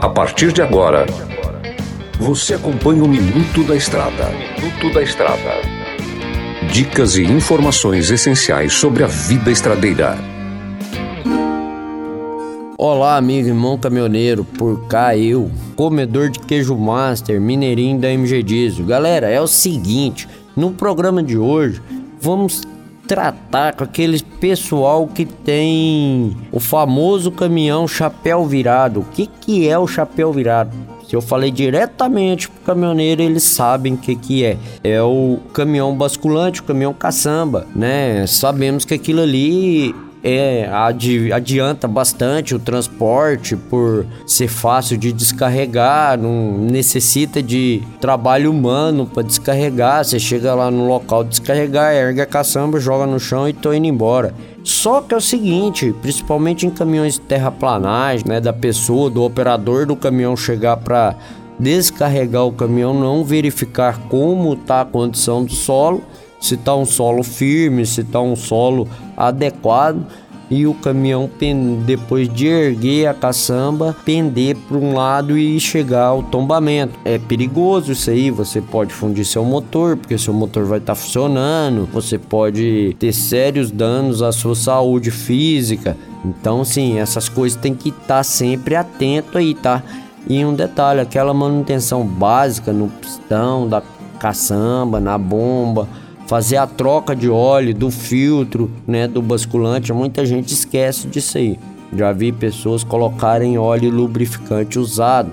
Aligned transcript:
A 0.00 0.08
partir 0.08 0.52
de 0.52 0.62
agora, 0.62 1.04
você 2.18 2.54
acompanha 2.54 3.04
o 3.04 3.08
Minuto 3.08 3.62
da 3.64 3.76
Estrada. 3.76 4.30
Minuto 4.30 4.94
da 4.94 5.02
Estrada. 5.02 5.60
Dicas 6.72 7.16
e 7.16 7.24
informações 7.24 8.10
essenciais 8.10 8.72
sobre 8.72 9.04
a 9.04 9.06
vida 9.06 9.50
estradeira. 9.50 10.16
Olá, 12.78 13.16
amigo 13.16 13.48
irmão 13.48 13.76
caminhoneiro, 13.76 14.44
por 14.44 14.86
cá 14.86 15.16
eu, 15.16 15.50
comedor 15.76 16.30
de 16.30 16.38
queijo 16.38 16.76
master, 16.76 17.40
mineirinho 17.40 17.98
da 17.98 18.10
MG 18.10 18.42
Diesel. 18.42 18.86
Galera, 18.86 19.28
é 19.28 19.40
o 19.40 19.46
seguinte, 19.46 20.28
no 20.56 20.70
programa 20.70 21.22
de 21.22 21.36
hoje 21.36 21.82
vamos 22.20 22.62
tratar 23.08 23.74
com 23.74 23.82
aquele 23.82 24.22
pessoal 24.22 25.08
que 25.08 25.24
tem 25.24 26.36
o 26.52 26.60
famoso 26.60 27.32
caminhão 27.32 27.88
chapéu 27.88 28.44
virado. 28.44 29.00
O 29.00 29.04
que, 29.04 29.26
que 29.26 29.66
é 29.66 29.78
o 29.78 29.86
chapéu 29.86 30.30
virado? 30.30 30.70
Se 31.08 31.16
eu 31.16 31.22
falei 31.22 31.50
diretamente 31.50 32.50
pro 32.50 32.60
caminhoneiro, 32.60 33.22
eles 33.22 33.42
sabem 33.42 33.94
o 33.94 33.96
que, 33.96 34.14
que 34.14 34.44
é. 34.44 34.58
É 34.84 35.02
o 35.02 35.38
caminhão 35.54 35.96
basculante, 35.96 36.60
o 36.60 36.64
caminhão 36.64 36.92
caçamba, 36.92 37.66
né? 37.74 38.26
Sabemos 38.26 38.84
que 38.84 38.92
aquilo 38.92 39.22
ali 39.22 39.94
é, 40.22 40.68
adi 40.72 41.32
adianta 41.32 41.86
bastante 41.86 42.54
o 42.54 42.58
transporte 42.58 43.56
por 43.56 44.04
ser 44.26 44.48
fácil 44.48 44.96
de 44.96 45.12
descarregar, 45.12 46.18
não 46.18 46.58
necessita 46.58 47.42
de 47.42 47.82
trabalho 48.00 48.50
humano 48.50 49.06
para 49.06 49.22
descarregar. 49.22 50.04
Você 50.04 50.18
chega 50.18 50.54
lá 50.54 50.70
no 50.70 50.86
local 50.86 51.22
de 51.22 51.30
descarregar, 51.30 51.94
ergue 51.94 52.20
a 52.20 52.26
caçamba, 52.26 52.80
joga 52.80 53.06
no 53.06 53.20
chão 53.20 53.48
e 53.48 53.52
tô 53.52 53.72
indo 53.72 53.86
embora. 53.86 54.34
Só 54.64 55.00
que 55.00 55.14
é 55.14 55.16
o 55.16 55.20
seguinte, 55.20 55.94
principalmente 56.02 56.66
em 56.66 56.70
caminhões 56.70 57.14
de 57.14 57.20
terraplanagem, 57.20 58.26
né, 58.26 58.40
da 58.40 58.52
pessoa, 58.52 59.08
do 59.08 59.22
operador 59.22 59.86
do 59.86 59.96
caminhão 59.96 60.36
chegar 60.36 60.76
para 60.76 61.14
descarregar 61.58 62.44
o 62.44 62.52
caminhão, 62.52 62.92
não 62.92 63.24
verificar 63.24 63.98
como 64.08 64.54
está 64.54 64.82
a 64.82 64.84
condição 64.84 65.44
do 65.44 65.52
solo 65.52 66.02
se 66.40 66.54
está 66.54 66.74
um 66.74 66.84
solo 66.84 67.22
firme, 67.22 67.84
se 67.84 68.02
está 68.02 68.20
um 68.20 68.36
solo 68.36 68.88
adequado 69.16 70.06
e 70.50 70.66
o 70.66 70.74
caminhão 70.74 71.28
depois 71.84 72.28
de 72.28 72.46
erguer 72.46 73.06
a 73.06 73.14
caçamba 73.14 73.94
pender 74.04 74.56
para 74.56 74.76
um 74.76 74.94
lado 74.94 75.36
e 75.36 75.60
chegar 75.60 76.06
ao 76.06 76.22
tombamento. 76.22 76.98
É 77.04 77.18
perigoso 77.18 77.92
isso 77.92 78.10
aí, 78.10 78.30
você 78.30 78.60
pode 78.60 78.92
fundir 78.92 79.24
seu 79.24 79.44
motor, 79.44 79.96
porque 79.96 80.16
seu 80.16 80.32
motor 80.32 80.64
vai 80.64 80.78
estar 80.78 80.94
tá 80.94 81.00
funcionando, 81.00 81.88
você 81.92 82.18
pode 82.18 82.96
ter 82.98 83.12
sérios 83.12 83.70
danos 83.70 84.22
à 84.22 84.32
sua 84.32 84.54
saúde 84.54 85.10
física. 85.10 85.96
Então, 86.24 86.64
sim, 86.64 86.98
essas 86.98 87.28
coisas 87.28 87.60
tem 87.60 87.74
que 87.74 87.90
estar 87.90 88.06
tá 88.06 88.22
sempre 88.22 88.74
atento 88.74 89.38
aí, 89.38 89.54
tá? 89.54 89.82
E 90.26 90.44
um 90.44 90.54
detalhe, 90.54 91.00
aquela 91.00 91.32
manutenção 91.32 92.04
básica 92.04 92.72
no 92.72 92.88
pistão 92.88 93.68
da 93.68 93.82
caçamba, 94.18 94.98
na 94.98 95.16
bomba, 95.16 95.88
fazer 96.28 96.58
a 96.58 96.66
troca 96.66 97.16
de 97.16 97.28
óleo, 97.28 97.74
do 97.74 97.90
filtro, 97.90 98.70
né, 98.86 99.08
do 99.08 99.22
basculante. 99.22 99.92
Muita 99.92 100.24
gente 100.26 100.52
esquece 100.52 101.08
disso 101.08 101.38
aí. 101.38 101.58
Já 101.96 102.12
vi 102.12 102.30
pessoas 102.30 102.84
colocarem 102.84 103.56
óleo 103.56 103.90
lubrificante 103.90 104.78
usado 104.78 105.32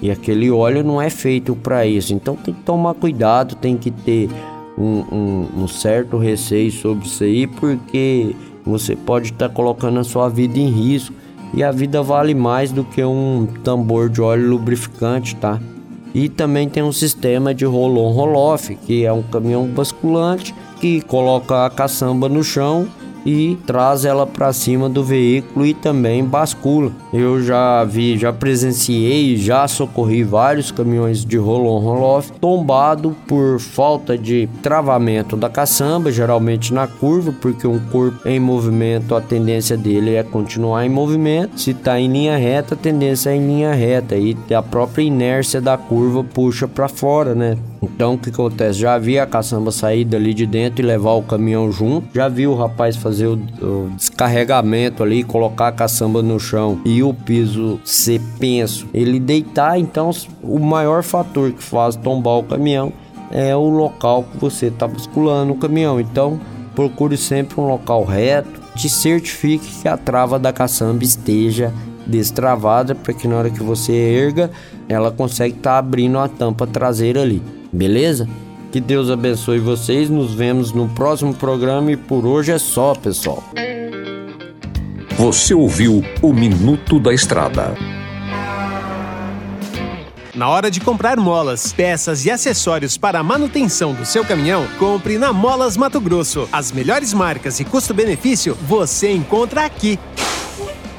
e 0.00 0.10
aquele 0.10 0.50
óleo 0.50 0.82
não 0.82 1.00
é 1.00 1.10
feito 1.10 1.54
para 1.54 1.86
isso. 1.86 2.14
Então 2.14 2.34
tem 2.34 2.54
que 2.54 2.62
tomar 2.62 2.94
cuidado, 2.94 3.54
tem 3.54 3.76
que 3.76 3.90
ter 3.90 4.30
um, 4.78 5.04
um, 5.12 5.48
um 5.58 5.68
certo 5.68 6.16
receio 6.16 6.72
sobre 6.72 7.06
isso 7.06 7.22
aí, 7.22 7.46
porque 7.46 8.34
você 8.64 8.96
pode 8.96 9.26
estar 9.26 9.50
tá 9.50 9.54
colocando 9.54 10.00
a 10.00 10.04
sua 10.04 10.30
vida 10.30 10.58
em 10.58 10.70
risco 10.70 11.14
e 11.52 11.62
a 11.62 11.70
vida 11.70 12.02
vale 12.02 12.34
mais 12.34 12.72
do 12.72 12.82
que 12.82 13.04
um 13.04 13.46
tambor 13.62 14.08
de 14.08 14.22
óleo 14.22 14.48
lubrificante, 14.48 15.36
tá? 15.36 15.60
E 16.14 16.28
também 16.28 16.68
tem 16.68 16.82
um 16.82 16.92
sistema 16.92 17.54
de 17.54 17.64
roll-on 17.64 18.10
roll-off, 18.12 18.74
que 18.86 19.04
é 19.04 19.12
um 19.12 19.22
caminhão 19.22 19.66
basculante 19.66 20.54
que 20.80 21.00
coloca 21.02 21.66
a 21.66 21.70
caçamba 21.70 22.28
no 22.28 22.42
chão 22.42 22.88
e 23.24 23.58
traz 23.66 24.04
ela 24.04 24.26
para 24.26 24.52
cima 24.52 24.88
do 24.88 25.04
veículo 25.04 25.66
e 25.66 25.74
também 25.74 26.24
bascula. 26.24 26.92
Eu 27.12 27.42
já 27.42 27.84
vi, 27.84 28.16
já 28.16 28.32
presenciei, 28.32 29.36
já 29.36 29.66
socorri 29.68 30.22
vários 30.22 30.70
caminhões 30.70 31.24
de 31.24 31.36
roll-on 31.36 31.78
roll-off 31.78 32.32
tombado 32.32 33.16
por 33.26 33.58
falta 33.58 34.16
de 34.16 34.48
travamento 34.62 35.36
da 35.36 35.48
caçamba, 35.48 36.12
geralmente 36.12 36.72
na 36.72 36.86
curva, 36.86 37.34
porque 37.40 37.66
um 37.66 37.78
corpo 37.90 38.28
em 38.28 38.40
movimento, 38.40 39.14
a 39.14 39.20
tendência 39.20 39.76
dele 39.76 40.14
é 40.14 40.22
continuar 40.22 40.84
em 40.84 40.88
movimento. 40.88 41.60
Se 41.60 41.70
está 41.70 41.98
em 41.98 42.10
linha 42.10 42.36
reta, 42.36 42.74
a 42.74 42.78
tendência 42.78 43.30
é 43.30 43.36
em 43.36 43.46
linha 43.46 43.72
reta 43.72 44.16
e 44.16 44.36
a 44.54 44.62
própria 44.62 45.02
inércia 45.02 45.60
da 45.60 45.76
curva 45.76 46.24
puxa 46.24 46.66
para 46.68 46.88
fora, 46.88 47.34
né? 47.34 47.56
Então 47.82 48.14
o 48.14 48.18
que 48.18 48.30
acontece? 48.30 48.78
Já 48.78 48.98
vi 48.98 49.18
a 49.18 49.26
caçamba 49.26 49.72
sair 49.72 50.04
dali 50.04 50.34
de 50.34 50.46
dentro 50.46 50.82
e 50.82 50.86
levar 50.86 51.12
o 51.12 51.22
caminhão 51.22 51.72
junto. 51.72 52.08
Já 52.14 52.28
vi 52.28 52.46
o 52.46 52.54
rapaz 52.54 52.96
fazer 52.96 53.26
o, 53.26 53.34
o 53.34 53.90
descarregamento 53.96 55.02
ali, 55.02 55.24
colocar 55.24 55.68
a 55.68 55.72
caçamba 55.72 56.22
no 56.22 56.38
chão 56.38 56.80
e 56.84 57.02
o 57.02 57.14
piso 57.14 57.80
ser 57.84 58.20
penso. 58.38 58.86
Ele 58.92 59.18
deitar, 59.18 59.78
então 59.78 60.10
o 60.42 60.58
maior 60.58 61.02
fator 61.02 61.52
que 61.52 61.62
faz 61.62 61.96
tombar 61.96 62.38
o 62.38 62.42
caminhão 62.42 62.92
é 63.30 63.54
o 63.56 63.68
local 63.68 64.24
que 64.24 64.38
você 64.38 64.66
está 64.66 64.86
basculando 64.86 65.52
o 65.52 65.58
caminhão. 65.58 66.00
Então 66.00 66.38
procure 66.74 67.16
sempre 67.16 67.60
um 67.60 67.66
local 67.66 68.04
reto. 68.04 68.60
Te 68.74 68.88
certifique 68.88 69.82
que 69.82 69.88
a 69.88 69.96
trava 69.96 70.38
da 70.38 70.52
caçamba 70.52 71.02
esteja 71.02 71.72
destravada 72.06 72.94
para 72.94 73.14
que 73.14 73.28
na 73.28 73.36
hora 73.36 73.50
que 73.50 73.62
você 73.62 73.92
erga, 73.92 74.50
ela 74.88 75.10
consegue 75.10 75.56
estar 75.56 75.72
tá 75.72 75.78
abrindo 75.78 76.18
a 76.18 76.28
tampa 76.28 76.66
traseira 76.66 77.22
ali. 77.22 77.42
Beleza? 77.72 78.28
Que 78.72 78.80
Deus 78.80 79.10
abençoe 79.10 79.58
vocês. 79.58 80.08
Nos 80.08 80.32
vemos 80.32 80.72
no 80.72 80.88
próximo 80.88 81.34
programa 81.34 81.92
e 81.92 81.96
por 81.96 82.24
hoje 82.24 82.52
é 82.52 82.58
só, 82.58 82.94
pessoal. 82.94 83.42
Você 85.16 85.52
ouviu 85.52 86.02
o 86.22 86.32
Minuto 86.32 86.98
da 86.98 87.12
Estrada. 87.12 87.74
Na 90.34 90.48
hora 90.48 90.70
de 90.70 90.80
comprar 90.80 91.18
molas, 91.18 91.70
peças 91.72 92.24
e 92.24 92.30
acessórios 92.30 92.96
para 92.96 93.18
a 93.18 93.22
manutenção 93.22 93.92
do 93.92 94.06
seu 94.06 94.24
caminhão, 94.24 94.66
compre 94.78 95.18
na 95.18 95.32
Molas 95.34 95.76
Mato 95.76 96.00
Grosso. 96.00 96.48
As 96.50 96.72
melhores 96.72 97.12
marcas 97.12 97.60
e 97.60 97.64
custo-benefício 97.64 98.56
você 98.62 99.12
encontra 99.12 99.66
aqui. 99.66 99.98